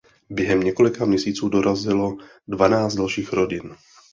[0.29, 2.17] Během několika měsíců dorazilo
[2.47, 3.75] dvanáct dalších rodin.